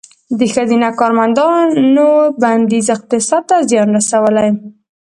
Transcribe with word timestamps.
د 0.39 0.41
ښځینه 0.53 0.87
کارمندانو 0.99 2.09
بندیز 2.41 2.87
اقتصاد 2.95 3.43
ته 3.49 3.57
زیان 3.69 3.87
رسولی؟ 3.97 4.49